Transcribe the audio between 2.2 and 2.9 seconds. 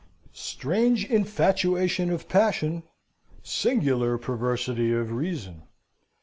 passion